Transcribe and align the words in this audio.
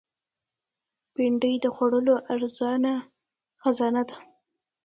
بېنډۍ 1.13 1.53
د 1.63 1.65
خوړو 1.75 2.15
ارزانه 2.33 2.93
خزانه 3.61 4.03
ده 4.09 4.17